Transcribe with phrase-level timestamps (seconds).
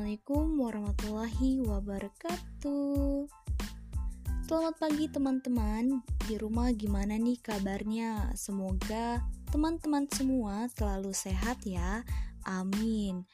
[0.00, 3.28] Assalamualaikum warahmatullahi wabarakatuh.
[4.48, 6.00] Selamat pagi teman-teman.
[6.24, 8.32] Di rumah gimana nih kabarnya?
[8.32, 9.20] Semoga
[9.52, 12.00] teman-teman semua selalu sehat ya.
[12.48, 13.28] Amin.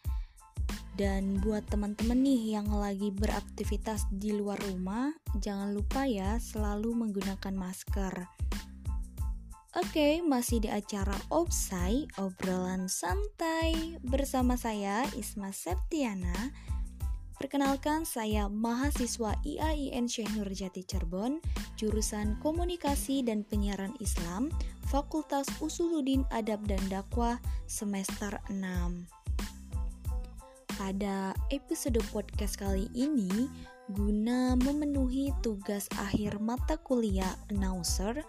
[0.98, 7.54] Dan buat teman-teman nih yang lagi beraktivitas di luar rumah, jangan lupa ya selalu menggunakan
[7.54, 8.26] masker.
[9.76, 16.32] Oke, masih di acara Opsai, obrolan santai bersama saya Isma Septiana.
[17.36, 21.44] Perkenalkan saya mahasiswa IAIN Syekh Nurjati Cirebon,
[21.76, 24.48] jurusan Komunikasi dan Penyiaran Islam,
[24.88, 27.36] Fakultas Usuluddin Adab dan Dakwah
[27.68, 28.64] semester 6.
[30.80, 33.52] Pada episode podcast kali ini,
[33.92, 38.24] guna memenuhi tugas akhir mata kuliah announcer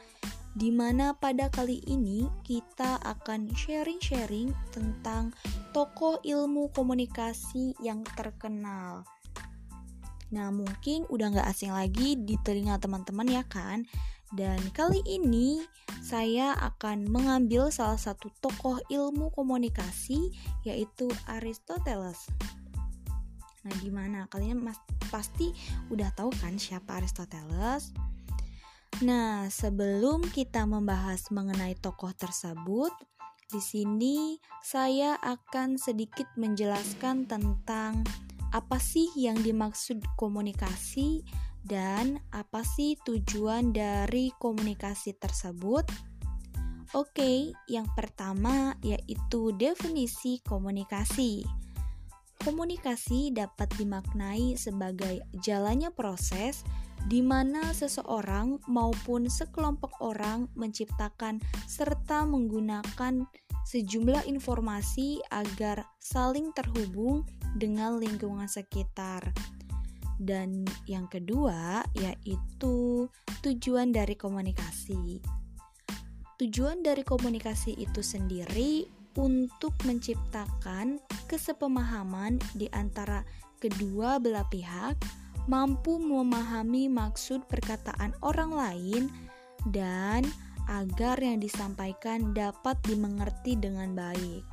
[0.58, 5.30] di mana pada kali ini kita akan sharing-sharing tentang
[5.70, 9.06] tokoh ilmu komunikasi yang terkenal.
[10.34, 13.86] Nah, mungkin udah nggak asing lagi di telinga teman-teman ya kan?
[14.34, 15.62] Dan kali ini
[16.02, 20.34] saya akan mengambil salah satu tokoh ilmu komunikasi
[20.66, 22.34] yaitu Aristoteles.
[23.62, 24.26] Nah, gimana?
[24.34, 24.82] Kalian mas
[25.14, 25.54] pasti
[25.94, 27.94] udah tahu kan siapa Aristoteles?
[29.06, 32.90] Nah, sebelum kita membahas mengenai tokoh tersebut,
[33.46, 38.02] di sini saya akan sedikit menjelaskan tentang
[38.50, 41.22] apa sih yang dimaksud komunikasi
[41.62, 45.86] dan apa sih tujuan dari komunikasi tersebut.
[46.98, 51.46] Oke, yang pertama yaitu definisi komunikasi.
[52.42, 56.66] Komunikasi dapat dimaknai sebagai jalannya proses
[57.08, 63.24] di mana seseorang maupun sekelompok orang menciptakan serta menggunakan
[63.64, 67.24] sejumlah informasi agar saling terhubung
[67.56, 69.32] dengan lingkungan sekitar.
[70.20, 73.08] Dan yang kedua yaitu
[73.40, 75.24] tujuan dari komunikasi.
[76.38, 78.86] Tujuan dari komunikasi itu sendiri
[79.18, 83.26] untuk menciptakan kesepemahaman di antara
[83.58, 84.96] kedua belah pihak
[85.48, 89.04] mampu memahami maksud perkataan orang lain
[89.72, 90.28] dan
[90.68, 94.44] agar yang disampaikan dapat dimengerti dengan baik.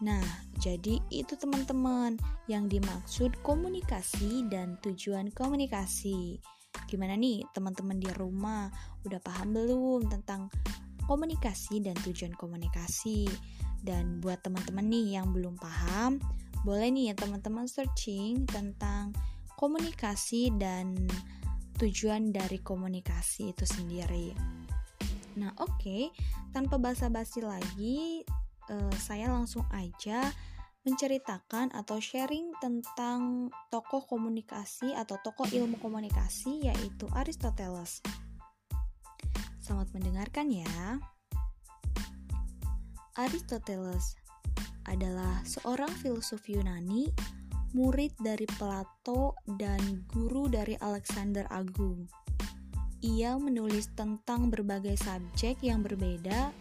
[0.00, 0.24] Nah,
[0.58, 2.16] jadi itu teman-teman
[2.50, 6.40] yang dimaksud komunikasi dan tujuan komunikasi.
[6.90, 8.72] Gimana nih teman-teman di rumah?
[9.06, 10.50] Udah paham belum tentang
[11.06, 13.28] komunikasi dan tujuan komunikasi?
[13.84, 16.16] Dan buat teman-teman nih yang belum paham,
[16.64, 19.12] boleh nih ya teman-teman searching tentang
[19.58, 20.94] komunikasi dan
[21.78, 24.34] tujuan dari komunikasi itu sendiri.
[25.34, 26.02] Nah, oke, okay.
[26.54, 28.22] tanpa basa-basi lagi,
[28.70, 30.30] uh, saya langsung aja
[30.84, 38.04] menceritakan atau sharing tentang tokoh komunikasi atau tokoh ilmu komunikasi yaitu Aristoteles.
[39.64, 41.00] Selamat mendengarkan ya.
[43.16, 44.20] Aristoteles
[44.84, 47.08] adalah seorang filsuf Yunani
[47.74, 52.06] murid dari Plato dan guru dari Alexander Agung.
[53.04, 56.54] Ia menulis tentang berbagai subjek yang berbeda,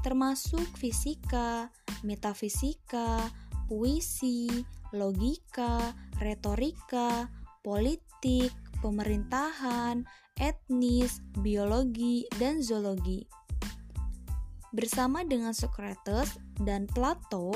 [0.00, 1.68] termasuk fisika,
[2.06, 3.28] metafisika,
[3.68, 4.48] puisi,
[4.96, 5.92] logika,
[6.22, 7.28] retorika,
[7.60, 10.06] politik, pemerintahan,
[10.40, 13.28] etnis, biologi, dan zoologi.
[14.70, 17.52] Bersama dengan Socrates dan Plato,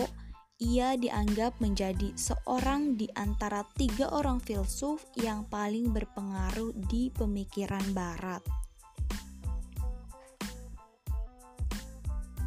[0.62, 8.38] ia dianggap menjadi seorang di antara tiga orang filsuf yang paling berpengaruh di pemikiran Barat.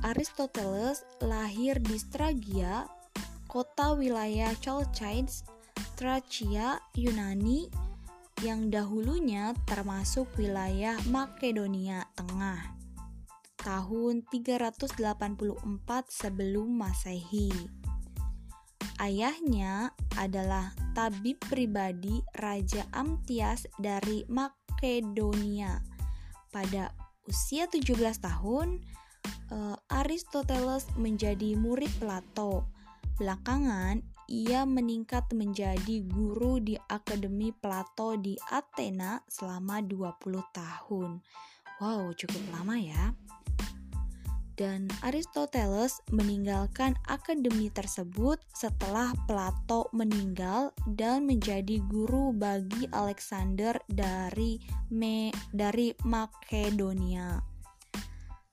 [0.07, 2.87] Aristoteles lahir di Stragia,
[3.51, 5.43] kota wilayah Chalcidice,
[5.99, 7.67] Tracia, Yunani,
[8.45, 12.77] yang dahulunya termasuk wilayah Makedonia Tengah.
[13.57, 14.95] Tahun 384
[16.07, 17.51] sebelum Masehi.
[18.97, 25.85] Ayahnya adalah tabib pribadi Raja Amtias dari Makedonia.
[26.49, 26.89] Pada
[27.29, 28.81] usia 17 tahun,
[29.53, 32.65] uh, Aristoteles menjadi murid Plato.
[33.21, 41.21] Belakangan, ia meningkat menjadi guru di Akademi Plato di Athena selama 20 tahun.
[41.77, 43.13] Wow, cukup lama ya
[44.57, 54.57] dan Aristoteles meninggalkan akademi tersebut setelah Plato meninggal dan menjadi guru bagi Alexander dari
[54.89, 57.37] Me dari Makedonia.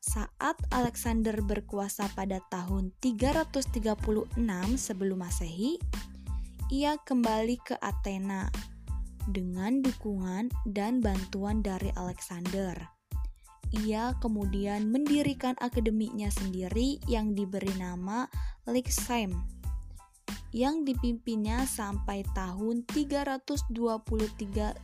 [0.04, 4.36] Saat Alexander berkuasa pada tahun 336
[4.76, 5.80] sebelum Masehi,
[6.68, 8.52] ia kembali ke Athena
[9.24, 12.76] dengan dukungan dan bantuan dari Alexander.
[13.82, 18.30] Ia kemudian mendirikan akademinya sendiri yang diberi nama
[18.70, 19.34] Lyceum
[20.54, 23.74] yang dipimpinnya sampai tahun 323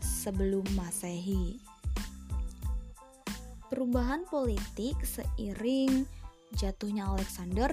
[0.02, 1.62] sebelum Masehi.
[3.70, 6.02] Perubahan politik seiring
[6.58, 7.70] jatuhnya Alexander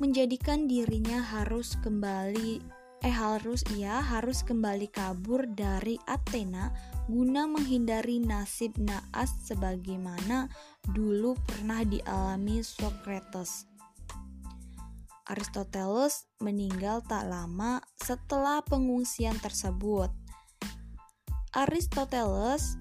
[0.00, 2.64] menjadikan dirinya harus kembali
[3.04, 6.72] eh harus ia harus kembali kabur dari Athena
[7.06, 10.48] guna menghindari nasib naas sebagaimana
[10.90, 13.68] dulu pernah dialami Socrates.
[15.26, 20.14] Aristoteles meninggal tak lama setelah pengungsian tersebut.
[21.50, 22.78] Aristoteles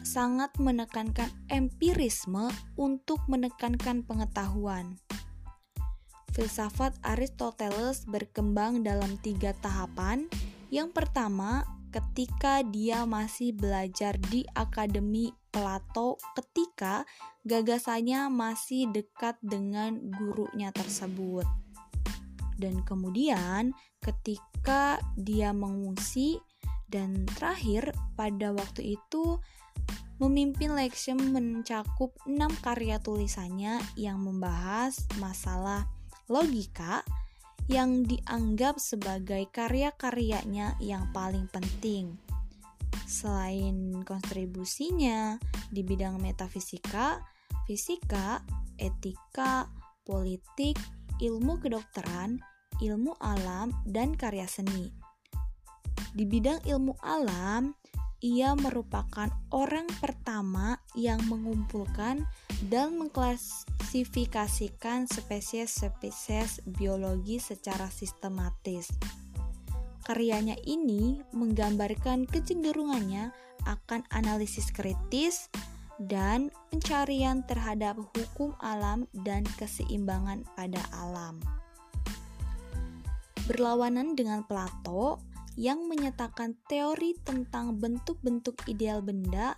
[0.00, 2.48] sangat menekankan empirisme
[2.80, 5.01] untuk menekankan pengetahuan.
[6.32, 10.26] Filsafat Aristoteles berkembang dalam tiga tahapan.
[10.72, 17.04] Yang pertama, ketika dia masih belajar di Akademi Plato, ketika
[17.44, 21.44] gagasannya masih dekat dengan gurunya tersebut
[22.62, 26.38] dan kemudian ketika dia mengungsi
[26.86, 29.42] dan terakhir pada waktu itu
[30.22, 35.90] memimpin Lexium mencakup enam karya tulisannya yang membahas masalah
[36.30, 37.02] logika
[37.70, 42.18] yang dianggap sebagai karya-karyanya yang paling penting.
[43.06, 45.38] Selain kontribusinya
[45.70, 47.22] di bidang metafisika,
[47.68, 48.42] fisika,
[48.80, 49.70] etika,
[50.02, 50.74] politik,
[51.22, 52.42] ilmu kedokteran,
[52.82, 54.90] ilmu alam, dan karya seni.
[56.12, 57.72] Di bidang ilmu alam,
[58.22, 62.22] ia merupakan orang pertama yang mengumpulkan
[62.70, 68.86] dan mengklasifikasikan spesies-spesies biologi secara sistematis.
[70.06, 73.34] Karyanya ini menggambarkan kecenderungannya
[73.66, 75.50] akan analisis kritis
[75.98, 81.42] dan pencarian terhadap hukum alam dan keseimbangan pada alam
[83.46, 85.18] berlawanan dengan Plato
[85.56, 89.56] yang menyatakan teori tentang bentuk-bentuk ideal benda,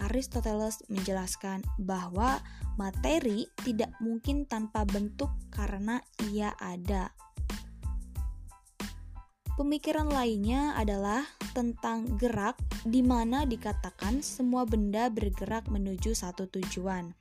[0.00, 2.40] Aristoteles menjelaskan bahwa
[2.80, 6.00] materi tidak mungkin tanpa bentuk karena
[6.32, 7.12] ia ada.
[9.60, 11.20] Pemikiran lainnya adalah
[11.52, 12.56] tentang gerak,
[12.88, 17.12] di mana dikatakan semua benda bergerak menuju satu tujuan.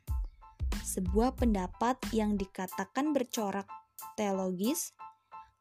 [0.88, 3.68] Sebuah pendapat yang dikatakan bercorak
[4.16, 4.96] teologis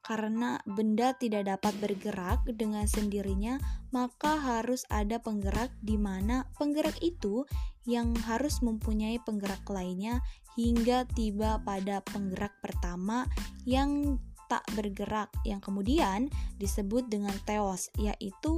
[0.03, 3.61] karena benda tidak dapat bergerak dengan sendirinya,
[3.93, 7.45] maka harus ada penggerak di mana penggerak itu
[7.89, 10.21] yang harus mempunyai penggerak lainnya
[10.59, 13.25] hingga tiba pada penggerak pertama
[13.65, 18.57] yang tak bergerak yang kemudian disebut dengan teos yaitu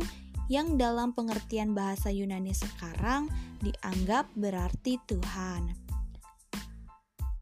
[0.51, 3.31] yang dalam pengertian bahasa Yunani sekarang
[3.63, 5.90] dianggap berarti Tuhan.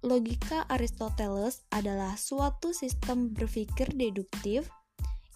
[0.06, 4.70] Logika Aristoteles adalah suatu sistem berpikir deduktif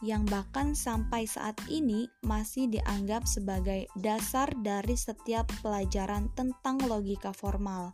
[0.06, 7.91] yang bahkan sampai saat ini masih dianggap sebagai dasar dari setiap pelajaran tentang logika formal.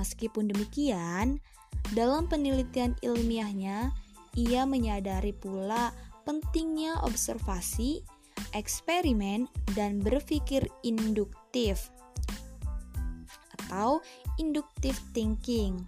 [0.00, 1.40] Meskipun demikian,
[1.92, 3.92] dalam penelitian ilmiahnya,
[4.36, 5.92] ia menyadari pula
[6.28, 8.04] pentingnya observasi,
[8.52, 11.92] eksperimen, dan berpikir induktif
[13.66, 13.98] atau
[14.38, 15.82] inductive thinking.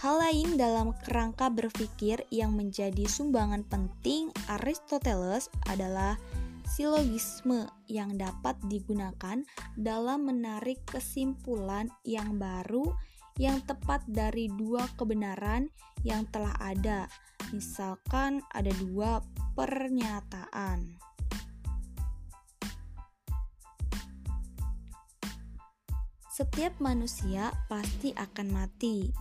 [0.00, 6.16] Hal lain dalam kerangka berpikir yang menjadi sumbangan penting Aristoteles adalah
[6.64, 9.44] silogisme yang dapat digunakan
[9.76, 12.96] dalam menarik kesimpulan yang baru
[13.36, 15.68] yang tepat dari dua kebenaran
[16.04, 17.04] yang telah ada.
[17.52, 19.20] Misalkan ada dua
[19.52, 21.09] pernyataan.
[26.40, 29.12] Setiap manusia pasti akan mati.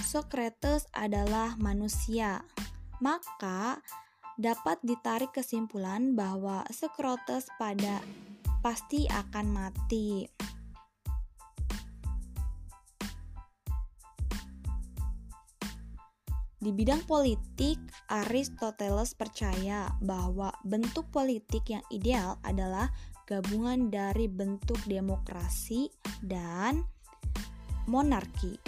[0.00, 2.40] Socrates adalah manusia,
[3.04, 3.76] maka
[4.40, 8.00] dapat ditarik kesimpulan bahwa Socrates pada
[8.64, 10.24] pasti akan mati.
[16.56, 17.76] Di bidang politik,
[18.08, 22.88] Aristoteles percaya bahwa bentuk politik yang ideal adalah
[23.32, 25.88] gabungan dari bentuk demokrasi
[26.20, 26.84] dan
[27.88, 28.60] monarki.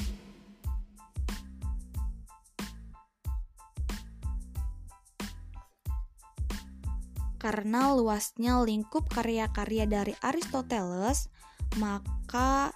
[7.37, 11.28] Karena luasnya lingkup karya-karya dari Aristoteles,
[11.76, 12.73] maka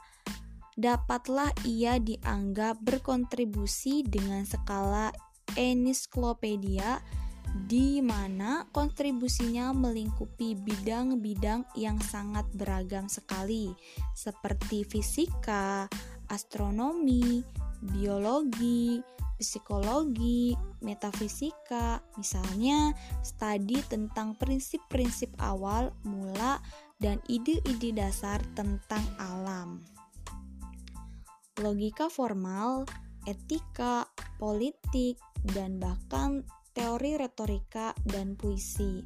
[0.77, 5.09] dapatlah ia dianggap berkontribusi dengan skala
[5.57, 7.01] ensiklopedia
[7.69, 13.73] di mana kontribusinya melingkupi bidang-bidang yang sangat beragam sekali,
[14.13, 15.89] seperti fisika,
[16.29, 17.41] astronomi,
[17.81, 19.01] biologi,
[19.39, 20.53] psikologi,
[20.83, 26.59] metafisika, misalnya studi tentang prinsip-prinsip awal, mula,
[26.99, 29.79] dan ide-ide dasar tentang alam.
[31.63, 32.87] Logika formal,
[33.27, 34.07] etika,
[34.43, 35.19] politik,
[35.55, 36.43] dan bahkan
[36.79, 39.03] teori retorika dan puisi.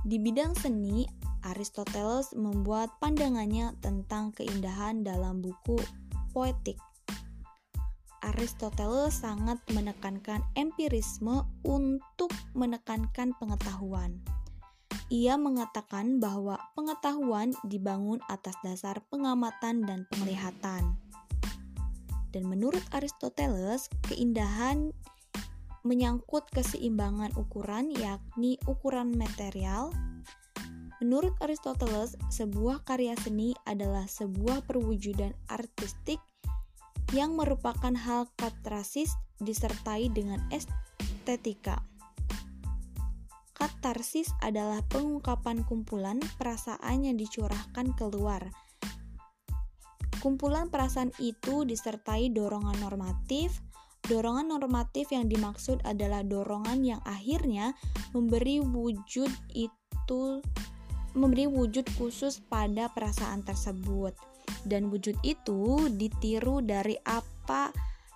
[0.00, 1.04] Di bidang seni,
[1.44, 5.76] Aristoteles membuat pandangannya tentang keindahan dalam buku
[6.32, 6.80] Poetik
[8.24, 14.24] Aristoteles sangat menekankan empirisme untuk menekankan pengetahuan.
[15.12, 20.96] Ia mengatakan bahwa pengetahuan dibangun atas dasar pengamatan dan penglihatan.
[22.32, 24.90] Dan menurut Aristoteles, keindahan
[25.84, 29.92] menyangkut keseimbangan ukuran, yakni ukuran material.
[31.04, 36.16] Menurut Aristoteles, sebuah karya seni adalah sebuah perwujudan artistik
[37.12, 41.84] yang merupakan hal katarsis disertai dengan estetika.
[43.54, 48.48] Katarsis adalah pengungkapan kumpulan perasaan yang dicurahkan keluar.
[50.24, 53.63] Kumpulan perasaan itu disertai dorongan normatif.
[54.04, 57.72] Dorongan normatif yang dimaksud adalah dorongan yang akhirnya
[58.12, 60.22] memberi wujud itu
[61.16, 64.12] memberi wujud khusus pada perasaan tersebut
[64.68, 67.72] dan wujud itu ditiru dari apa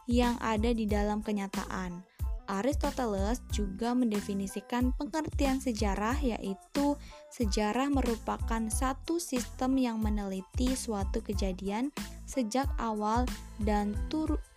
[0.09, 2.18] yang ada di dalam kenyataan.
[2.49, 6.97] Aristoteles juga mendefinisikan pengertian sejarah yaitu
[7.29, 11.93] sejarah merupakan satu sistem yang meneliti suatu kejadian
[12.25, 13.29] sejak awal
[13.61, 13.93] dan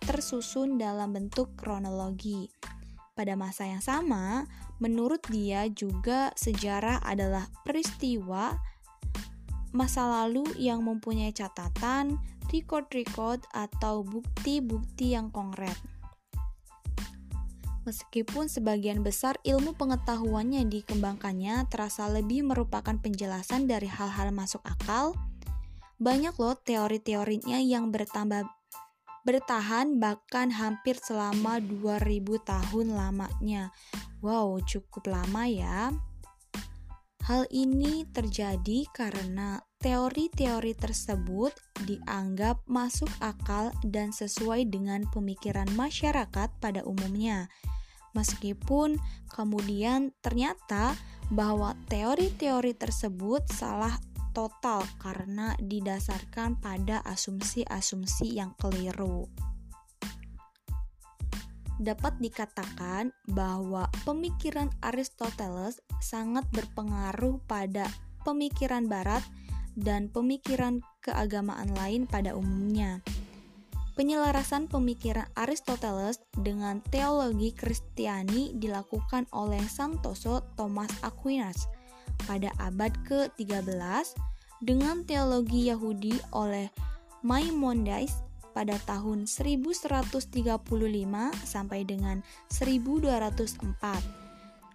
[0.08, 2.48] tersusun dalam bentuk kronologi.
[3.12, 4.48] Pada masa yang sama,
[4.80, 8.56] menurut dia juga sejarah adalah peristiwa
[9.76, 12.16] masa lalu yang mempunyai catatan,
[12.52, 15.76] record-record, atau bukti-bukti yang konkret.
[17.82, 25.18] Meskipun sebagian besar ilmu pengetahuannya dikembangkannya terasa lebih merupakan penjelasan dari hal-hal masuk akal,
[25.98, 28.46] banyak loh teori-teorinya yang bertambah
[29.22, 33.70] bertahan bahkan hampir selama 2000 tahun lamanya.
[34.22, 35.90] Wow, cukup lama ya.
[37.22, 41.50] Hal ini terjadi karena teori-teori tersebut
[41.82, 47.50] dianggap masuk akal dan sesuai dengan pemikiran masyarakat pada umumnya.
[48.14, 48.96] Meskipun
[49.34, 50.94] kemudian ternyata
[51.34, 53.98] bahwa teori-teori tersebut salah
[54.30, 59.28] total karena didasarkan pada asumsi-asumsi yang keliru
[61.82, 67.90] dapat dikatakan bahwa pemikiran Aristoteles sangat berpengaruh pada
[68.22, 69.20] pemikiran Barat
[69.78, 73.00] dan pemikiran keagamaan lain pada umumnya.
[73.92, 81.68] Penyelarasan pemikiran Aristoteles dengan teologi Kristiani dilakukan oleh Santoso Thomas Aquinas
[82.24, 84.16] pada abad ke-13
[84.64, 86.72] dengan teologi Yahudi oleh
[87.20, 88.24] Maimonides
[88.56, 90.32] pada tahun 1135
[91.44, 94.22] sampai dengan 1204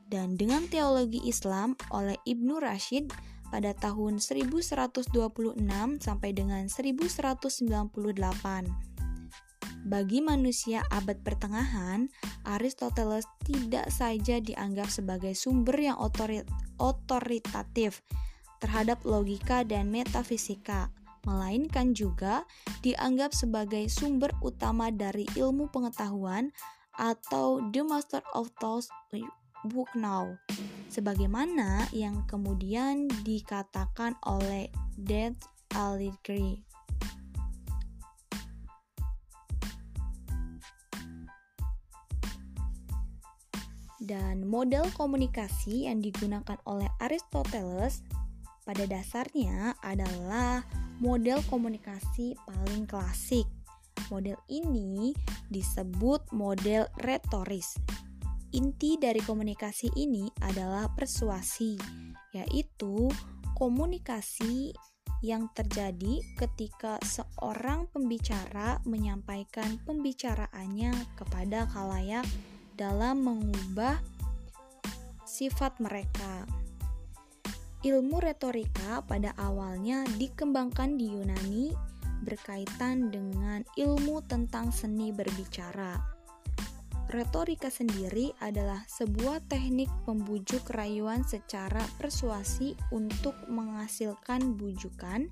[0.07, 3.11] dan dengan teologi Islam oleh Ibnu Rashid
[3.49, 5.55] pada tahun 1126
[6.03, 8.67] sampai dengan 1198.
[9.87, 12.11] Bagi manusia abad pertengahan,
[12.43, 15.95] Aristoteles tidak saja dianggap sebagai sumber yang
[16.75, 18.03] otoritatif
[18.59, 20.91] terhadap logika dan metafisika,
[21.23, 22.43] melainkan juga
[22.83, 26.51] dianggap sebagai sumber utama dari ilmu pengetahuan
[26.97, 28.89] atau the master of thoughts
[29.65, 30.37] book now
[30.91, 35.33] sebagaimana yang kemudian dikatakan oleh Dead
[35.73, 36.67] Alighieri
[44.07, 48.07] dan model komunikasi yang digunakan oleh Aristoteles
[48.63, 50.63] pada dasarnya adalah
[51.03, 53.43] model komunikasi paling klasik.
[54.07, 55.11] Model ini
[55.51, 57.75] disebut model retoris.
[58.57, 61.77] Inti dari komunikasi ini adalah persuasi,
[62.33, 63.05] yaitu
[63.53, 64.73] komunikasi
[65.21, 72.25] yang terjadi ketika seorang pembicara menyampaikan pembicaraannya kepada khalayak
[72.73, 74.01] dalam mengubah
[75.21, 76.49] sifat mereka.
[77.85, 81.77] Ilmu retorika pada awalnya dikembangkan di Yunani
[82.25, 86.16] berkaitan dengan ilmu tentang seni berbicara.
[87.07, 95.31] Retorika sendiri adalah sebuah teknik pembujuk rayuan secara persuasi untuk menghasilkan bujukan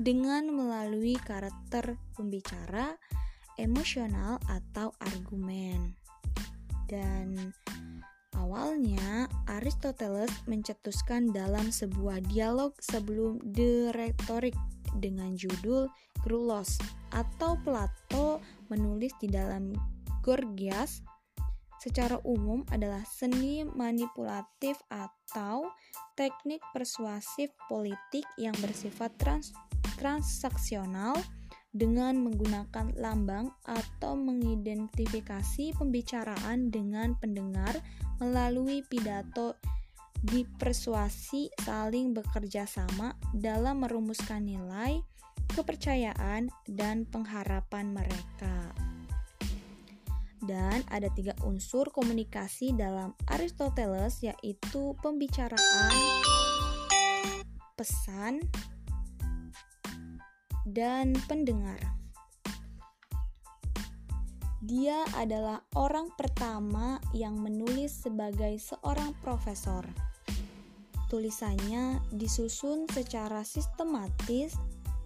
[0.00, 2.96] dengan melalui karakter pembicara,
[3.60, 5.92] emosional, atau argumen.
[6.88, 7.52] Dan
[8.36, 14.56] awalnya Aristoteles mencetuskan dalam sebuah dialog sebelum The Rhetoric
[14.96, 15.86] dengan judul
[16.24, 16.80] Grulos
[17.12, 19.72] atau Plato menulis di dalam
[20.20, 21.00] Gorgias
[21.80, 25.72] secara umum adalah seni manipulatif atau
[26.12, 29.56] teknik persuasif politik yang bersifat trans
[29.96, 31.16] transaksional
[31.72, 37.78] dengan menggunakan lambang atau mengidentifikasi pembicaraan dengan pendengar
[38.20, 39.56] melalui pidato
[40.20, 45.00] dipersuasi saling bekerja sama dalam merumuskan nilai,
[45.56, 48.89] kepercayaan, dan pengharapan mereka
[50.50, 55.94] dan ada tiga unsur komunikasi dalam Aristoteles yaitu pembicaraan,
[57.78, 58.42] pesan,
[60.66, 61.78] dan pendengar.
[64.58, 69.86] Dia adalah orang pertama yang menulis sebagai seorang profesor.
[71.06, 74.58] Tulisannya disusun secara sistematis,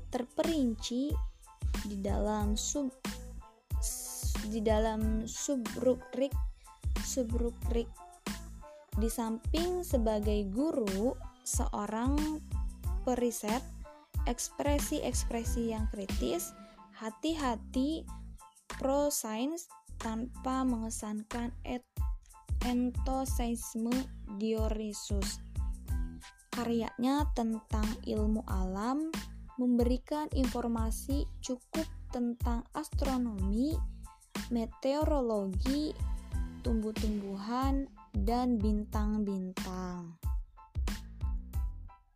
[0.09, 1.13] terperinci
[1.85, 2.93] di dalam sub
[4.49, 6.33] di dalam subrubrik
[7.05, 7.89] subrubrik
[8.95, 12.41] di samping sebagai guru seorang
[13.03, 13.61] periset
[14.25, 16.55] ekspresi-ekspresi yang kritis
[16.97, 18.07] hati-hati
[18.79, 19.69] pro sains
[20.01, 21.85] tanpa mengesankan et
[22.65, 23.93] entosaisme
[24.41, 25.43] Dionysus
[26.55, 29.11] karyanya tentang ilmu alam
[29.59, 33.75] memberikan informasi cukup tentang astronomi
[34.52, 35.95] meteorologi,
[36.65, 40.17] tumbuh-tumbuhan, dan bintang-bintang.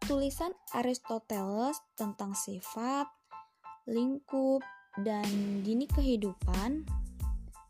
[0.04, 3.08] Tulisan Aristoteles tentang sifat,
[3.84, 4.64] lingkup,
[5.04, 5.28] dan
[5.62, 6.82] dini kehidupan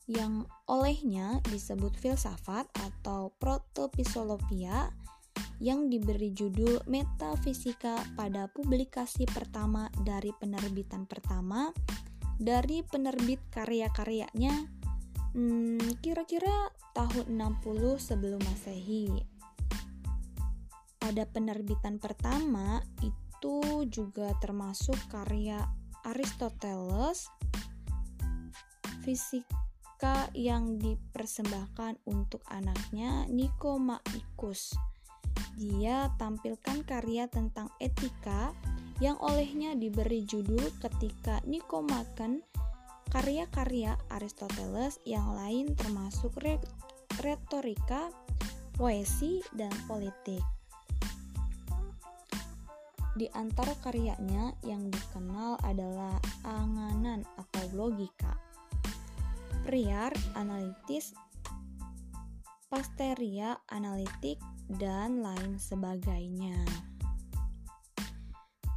[0.08, 4.88] yang olehnya disebut filsafat atau protopisologia
[5.60, 11.74] yang diberi judul Metafisika pada publikasi pertama dari penerbitan pertama
[12.38, 14.54] dari penerbit karya-karyanya
[15.34, 19.10] hmm, kira-kira tahun 60 sebelum Masehi.
[20.98, 25.62] Pada penerbitan pertama itu juga termasuk karya
[26.06, 27.26] Aristoteles
[29.02, 34.74] fisika yang dipersembahkan untuk anaknya Nikomaikus.
[35.58, 38.54] Dia tampilkan karya tentang etika
[38.98, 42.42] yang olehnya diberi judul ketika Nikomaken
[43.08, 46.34] karya-karya Aristoteles yang lain termasuk
[47.22, 48.12] retorika,
[48.76, 50.42] poesi, dan politik.
[53.18, 58.38] Di antara karyanya yang dikenal adalah anganan atau logika,
[59.66, 61.18] priar analitis,
[62.70, 64.38] pasteria analitik,
[64.70, 66.87] dan lain sebagainya.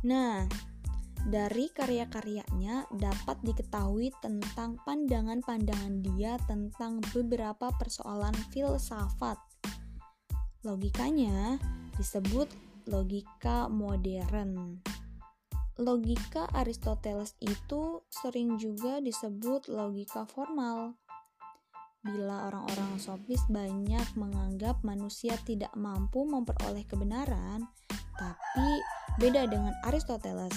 [0.02, 0.50] Nah,
[1.22, 9.38] dari karya-karyanya dapat diketahui tentang pandangan-pandangan dia tentang beberapa persoalan filsafat.
[10.66, 11.62] Logikanya
[11.98, 12.50] disebut
[12.90, 14.82] logika modern.
[15.78, 20.98] Logika Aristoteles itu sering juga disebut logika formal.
[22.02, 27.70] Bila orang-orang sofis banyak menganggap manusia tidak mampu memperoleh kebenaran,
[28.22, 28.70] tapi
[29.18, 30.54] beda dengan Aristoteles.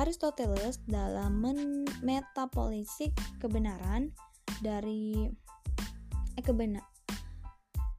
[0.00, 1.44] Aristoteles dalam
[2.00, 4.12] metapolisik kebenaran
[4.64, 5.28] dari
[6.36, 6.84] eh, kebenar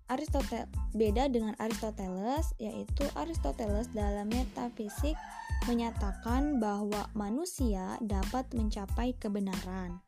[0.08, 5.20] Aristoteles beda dengan Aristoteles yaitu Aristoteles dalam metafisik
[5.68, 10.00] menyatakan bahwa manusia dapat mencapai kebenaran.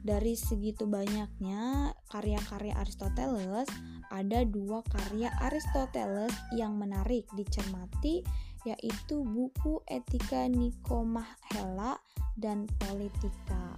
[0.00, 3.68] Dari segitu banyaknya karya-karya Aristoteles,
[4.08, 8.24] ada dua karya Aristoteles yang menarik dicermati
[8.64, 11.96] yaitu buku Etika Nikomahela
[12.36, 13.76] dan Politika.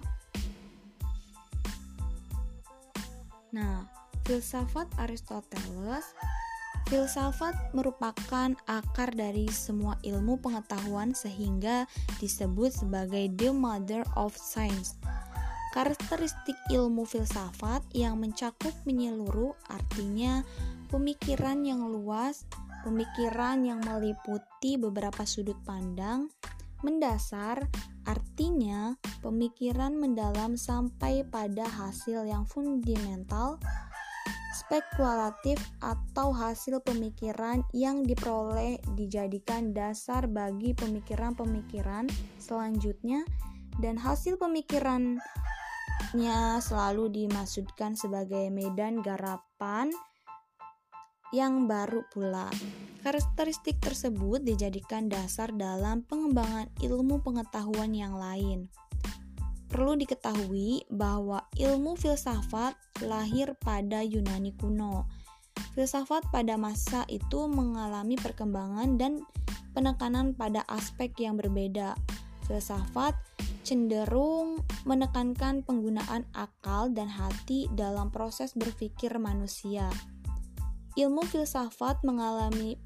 [3.55, 3.87] Nah,
[4.27, 6.03] filsafat Aristoteles
[6.83, 11.87] Filsafat merupakan akar dari semua ilmu pengetahuan sehingga
[12.19, 14.99] disebut sebagai the mother of science.
[15.73, 20.45] Karakteristik ilmu filsafat yang mencakup menyeluruh artinya
[20.93, 22.45] pemikiran yang luas,
[22.85, 26.29] pemikiran yang meliputi beberapa sudut pandang,
[26.83, 27.63] Mendasar
[28.03, 33.55] artinya pemikiran mendalam sampai pada hasil yang fundamental,
[34.51, 43.23] spekulatif atau hasil pemikiran yang diperoleh dijadikan dasar bagi pemikiran-pemikiran selanjutnya
[43.79, 44.35] dan hasil
[46.03, 49.87] pemikirannya selalu dimaksudkan sebagai medan garapan
[51.31, 52.51] yang baru pula.
[53.03, 58.67] Karakteristik tersebut dijadikan dasar dalam pengembangan ilmu pengetahuan yang lain.
[59.71, 62.75] Perlu diketahui bahwa ilmu filsafat
[63.07, 65.07] lahir pada Yunani kuno.
[65.73, 69.23] Filsafat pada masa itu mengalami perkembangan dan
[69.73, 71.97] penekanan pada aspek yang berbeda.
[72.45, 73.17] Filsafat
[73.63, 79.87] cenderung menekankan penggunaan akal dan hati dalam proses berpikir manusia
[80.93, 82.77] ilmu filsafat mengalami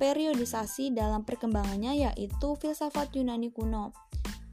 [0.00, 3.94] periodisasi dalam perkembangannya yaitu filsafat Yunani kuno,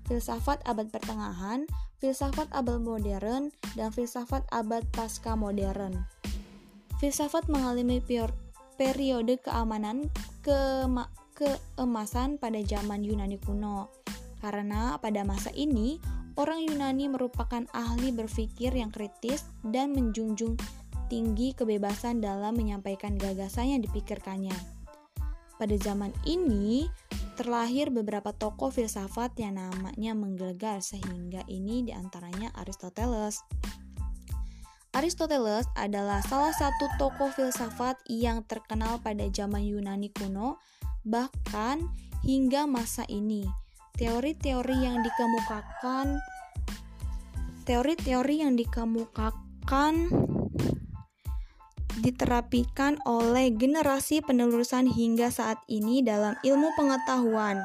[0.06, 1.65] filsafat abad pertengahan,
[2.04, 6.04] filsafat abad modern, dan filsafat abad pasca modern.
[7.02, 7.97] Filsafat mengalami
[8.78, 10.06] periode keamanan
[10.45, 10.86] ke
[11.34, 13.89] keemasan pada zaman Yunani kuno.
[14.42, 16.02] Karena pada masa ini,
[16.34, 20.58] orang Yunani merupakan ahli berpikir yang kritis dan menjunjung
[21.14, 24.56] tinggi kebebasan dalam menyampaikan gagasan yang dipikirkannya.
[25.62, 26.90] Pada zaman ini,
[27.38, 33.46] terlahir beberapa tokoh filsafat yang namanya menggelegar sehingga ini di antaranya Aristoteles.
[34.92, 40.60] Aristoteles adalah salah satu tokoh filsafat yang terkenal pada zaman Yunani kuno,
[41.08, 41.88] bahkan
[42.26, 43.61] hingga masa ini.
[43.98, 46.20] Teori-teori yang dikemukakan
[47.62, 50.10] teori-teori yang dikemukakan
[52.02, 57.62] diterapikan oleh generasi penelurusan hingga saat ini dalam ilmu pengetahuan.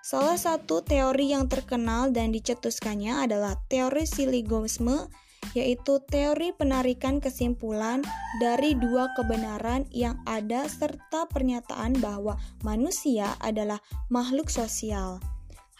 [0.00, 5.08] Salah satu teori yang terkenal dan dicetuskannya adalah teori siligogisme,
[5.52, 8.04] yaitu teori penarikan kesimpulan
[8.40, 15.20] dari dua kebenaran yang ada serta pernyataan bahwa manusia adalah makhluk sosial.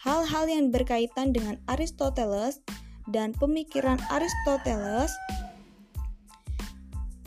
[0.01, 2.57] Hal-hal yang berkaitan dengan Aristoteles
[3.05, 5.13] dan pemikiran Aristoteles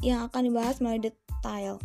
[0.02, 1.78] yang akan dibahas melalui detail.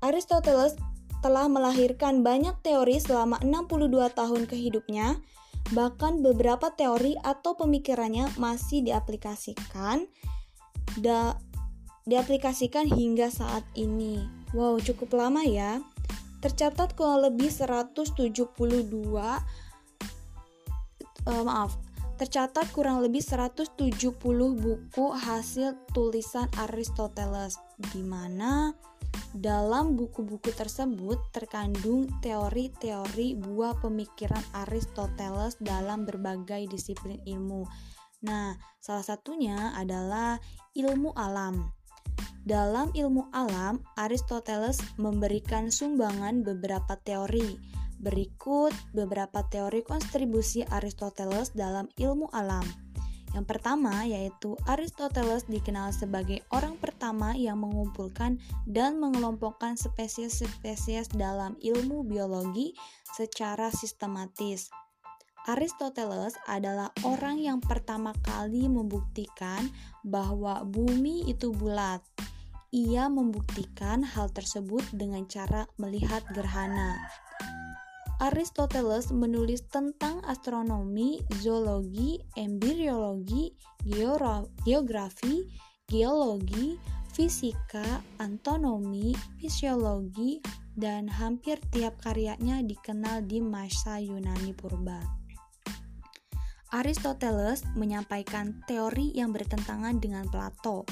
[0.00, 0.80] Aristoteles
[1.20, 5.20] telah melahirkan banyak teori selama 62 tahun kehidupnya,
[5.76, 10.08] bahkan beberapa teori atau pemikirannya masih diaplikasikan
[11.00, 11.36] da,
[12.08, 14.24] diaplikasikan hingga saat ini.
[14.56, 15.80] Wow, cukup lama ya.
[16.44, 18.20] Tercatat kurang lebih 172
[19.16, 19.40] uh,
[21.24, 21.72] eh, maaf,
[22.20, 23.80] tercatat kurang lebih 170
[24.52, 28.76] buku hasil tulisan Aristoteles, di mana
[29.32, 37.64] dalam buku-buku tersebut terkandung teori-teori buah pemikiran Aristoteles dalam berbagai disiplin ilmu.
[38.24, 38.52] Nah,
[38.84, 40.36] salah satunya adalah
[40.76, 41.72] ilmu alam.
[42.44, 47.74] Dalam ilmu alam, Aristoteles memberikan sumbangan beberapa teori
[48.04, 52.68] Berikut beberapa teori kontribusi Aristoteles dalam ilmu alam.
[53.32, 62.04] Yang pertama yaitu Aristoteles dikenal sebagai orang pertama yang mengumpulkan dan mengelompokkan spesies-spesies dalam ilmu
[62.04, 62.76] biologi
[63.08, 64.70] secara sistematis.
[65.44, 69.68] Aristoteles adalah orang yang pertama kali membuktikan
[70.00, 72.00] bahwa bumi itu bulat.
[72.72, 76.96] Ia membuktikan hal tersebut dengan cara melihat gerhana.
[78.24, 83.52] Aristoteles menulis tentang astronomi, zoologi, embriologi,
[84.64, 85.44] geografi,
[85.84, 86.80] geologi,
[87.12, 90.40] fisika, anatomi, fisiologi,
[90.72, 95.23] dan hampir tiap karyanya dikenal di masa Yunani purba.
[96.74, 100.82] Aristoteles menyampaikan teori yang bertentangan dengan Plato.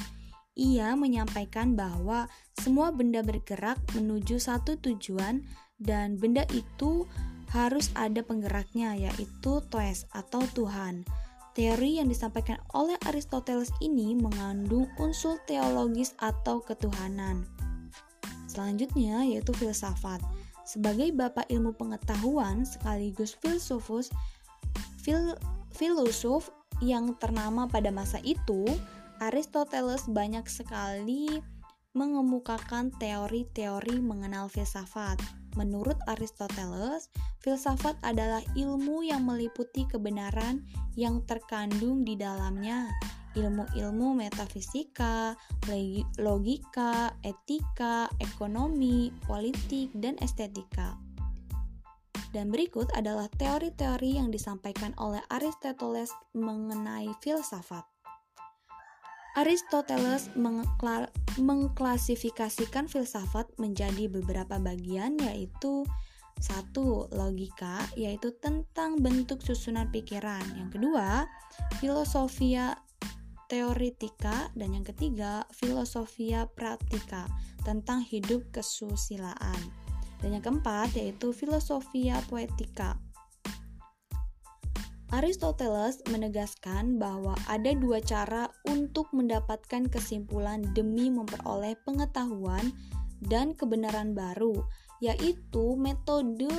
[0.55, 5.43] Ia menyampaikan bahwa semua benda bergerak menuju satu tujuan
[5.83, 7.03] dan benda itu
[7.51, 11.03] harus ada penggeraknya yaitu Toes atau Tuhan.
[11.51, 17.43] Teori yang disampaikan oleh Aristoteles ini mengandung unsur teologis atau ketuhanan.
[18.47, 20.23] Selanjutnya yaitu filsafat.
[20.63, 24.07] Sebagai bapak ilmu pengetahuan sekaligus filsufus,
[25.03, 25.35] fil,
[25.73, 28.65] filosof yang ternama pada masa itu,
[29.21, 31.41] Aristoteles banyak sekali
[31.93, 35.21] mengemukakan teori-teori mengenal filsafat.
[35.53, 37.13] Menurut Aristoteles,
[37.45, 40.65] filsafat adalah ilmu yang meliputi kebenaran
[40.97, 42.89] yang terkandung di dalamnya.
[43.37, 45.37] Ilmu-ilmu metafisika,
[46.17, 50.97] logika, etika, ekonomi, politik, dan estetika.
[52.33, 57.85] Dan berikut adalah teori-teori yang disampaikan oleh Aristoteles mengenai filsafat.
[59.33, 60.29] Aristoteles
[61.37, 65.85] mengklasifikasikan filsafat menjadi beberapa bagian yaitu
[66.41, 70.41] satu, logika yaitu tentang bentuk susunan pikiran.
[70.57, 71.29] Yang kedua,
[71.77, 72.77] filosofia
[73.49, 77.29] teoritika dan yang ketiga, filosofia praktika
[77.61, 79.82] tentang hidup kesusilaan.
[80.23, 82.95] Dan yang keempat yaitu filosofia poetika
[85.13, 92.73] Aristoteles menegaskan bahwa ada dua cara untuk mendapatkan kesimpulan demi memperoleh pengetahuan
[93.21, 94.65] dan kebenaran baru,
[95.05, 96.49] yaitu metode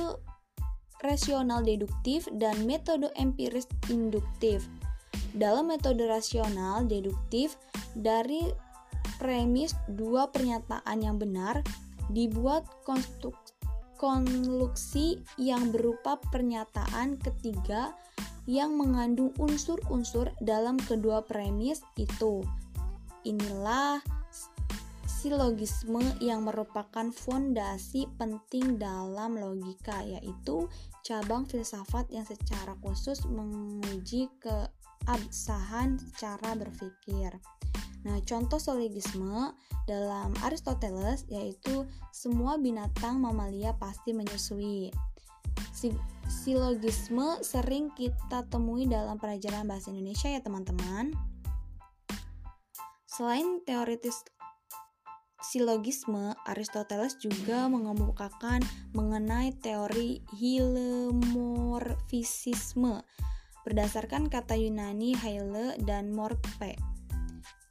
[1.03, 4.63] rasional deduktif dan metode empiris induktif.
[5.35, 7.59] Dalam metode rasional deduktif,
[7.91, 8.39] dari
[9.19, 11.59] premis dua pernyataan yang benar
[12.07, 12.63] dibuat
[13.95, 17.95] konstruksi yang berupa pernyataan ketiga
[18.45, 22.45] yang mengandung unsur-unsur dalam kedua premis itu.
[23.25, 24.05] Inilah
[25.25, 30.69] silogisme yang merupakan fondasi penting dalam logika, yaitu
[31.01, 34.29] cabang filsafat yang secara khusus menguji
[35.05, 37.29] keabsahan cara berpikir.
[38.05, 39.53] Nah, contoh silogisme
[39.85, 44.89] dalam Aristoteles yaitu semua binatang mamalia pasti menyusui
[46.25, 51.13] silogisme sering kita temui dalam pelajaran bahasa Indonesia ya teman-teman.
[53.05, 54.25] Selain teoritis
[55.45, 58.65] silogisme, Aristoteles juga mengemukakan
[58.97, 63.05] mengenai teori hilemorfisisme
[63.65, 66.77] berdasarkan kata Yunani haile dan morphe.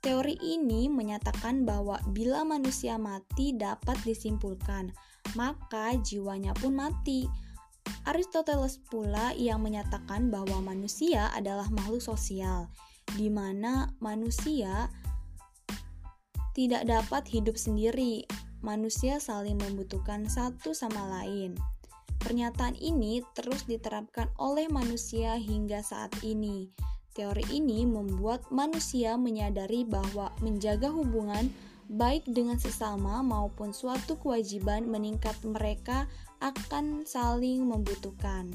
[0.04, 4.92] Teori ini menyatakan bahwa bila manusia mati dapat disimpulkan,
[5.32, 7.24] maka jiwanya pun mati
[8.04, 12.68] Aristoteles pula yang menyatakan bahwa manusia adalah makhluk sosial,
[13.16, 14.92] di mana manusia
[16.52, 18.28] tidak dapat hidup sendiri.
[18.64, 21.56] Manusia saling membutuhkan satu sama lain.
[22.24, 26.72] Pernyataan ini terus diterapkan oleh manusia hingga saat ini.
[27.12, 31.52] Teori ini membuat manusia menyadari bahwa menjaga hubungan
[31.92, 36.08] baik dengan sesama maupun suatu kewajiban meningkat mereka
[36.40, 38.50] akan saling membutuhkan.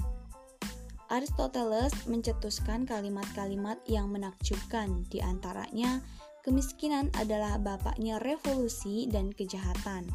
[1.09, 6.01] Aristoteles mencetuskan kalimat-kalimat yang menakjubkan, di antaranya
[6.45, 10.05] kemiskinan adalah bapaknya revolusi dan kejahatan.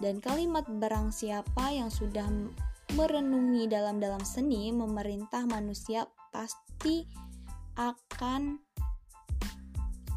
[0.00, 2.26] Dan kalimat barang siapa yang sudah
[2.92, 7.08] merenungi dalam-dalam seni memerintah manusia pasti
[7.80, 8.60] akan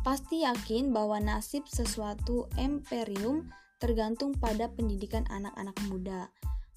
[0.03, 6.29] pasti yakin bahwa nasib sesuatu imperium tergantung pada pendidikan anak-anak muda.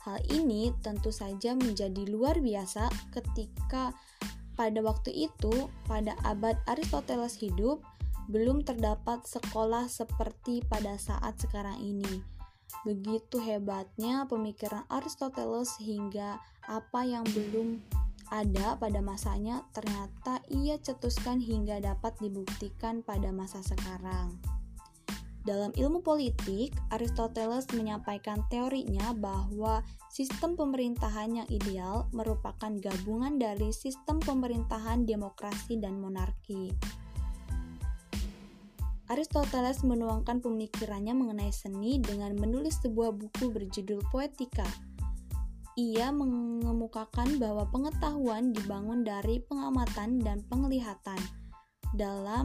[0.06, 3.92] Hal ini tentu saja menjadi luar biasa ketika
[4.54, 7.82] pada waktu itu, pada abad Aristoteles hidup,
[8.30, 12.38] belum terdapat sekolah seperti pada saat sekarang ini.
[12.85, 17.81] Begitu hebatnya pemikiran Aristoteles hingga apa yang belum
[18.28, 24.37] ada pada masanya ternyata ia cetuskan hingga dapat dibuktikan pada masa sekarang.
[25.48, 29.81] Dalam ilmu politik, Aristoteles menyampaikan teorinya bahwa
[30.12, 36.76] sistem pemerintahan yang ideal merupakan gabungan dari sistem pemerintahan demokrasi dan monarki.
[39.09, 44.68] Aristoteles menuangkan pemikirannya mengenai seni dengan menulis sebuah buku berjudul Poetika.
[45.81, 51.16] Ia mengemukakan bahwa pengetahuan dibangun dari pengamatan dan penglihatan.
[51.97, 52.44] Dalam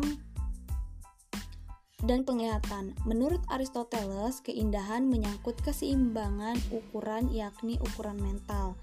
[2.04, 2.96] dan penglihatan.
[3.08, 8.76] Menurut Aristoteles, keindahan menyangkut keseimbangan ukuran yakni ukuran mental.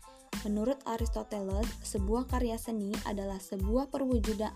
[0.45, 4.53] Menurut Aristoteles, sebuah karya seni adalah sebuah perwujudan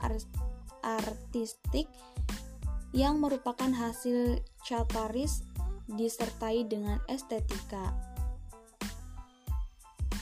[0.81, 1.89] artistik
[2.95, 5.43] yang merupakan hasil cataris
[5.91, 7.91] disertai dengan estetika.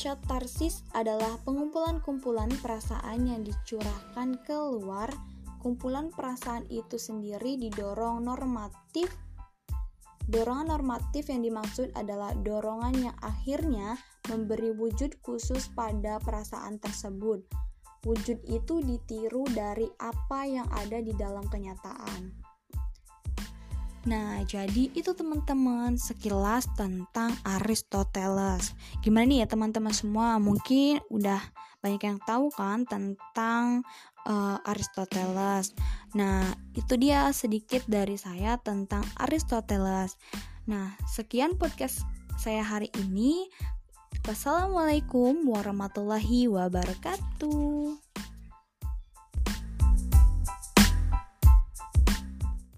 [0.00, 5.12] Catarsis adalah pengumpulan-kumpulan perasaan yang dicurahkan keluar
[5.62, 9.14] kumpulan perasaan itu sendiri didorong normatif.
[10.26, 13.94] Dorongan normatif yang dimaksud adalah dorongan yang akhirnya
[14.26, 17.46] memberi wujud khusus pada perasaan tersebut.
[18.02, 22.41] Wujud itu ditiru dari apa yang ada di dalam kenyataan.
[24.02, 28.74] Nah, jadi itu teman-teman sekilas tentang Aristoteles.
[28.98, 30.42] Gimana nih ya teman-teman semua?
[30.42, 31.38] Mungkin udah
[31.82, 33.86] banyak yang tahu kan tentang
[34.26, 35.74] uh, Aristoteles.
[36.18, 40.18] Nah, itu dia sedikit dari saya tentang Aristoteles.
[40.66, 42.02] Nah, sekian podcast
[42.38, 43.46] saya hari ini.
[44.22, 47.98] Wassalamualaikum warahmatullahi wabarakatuh.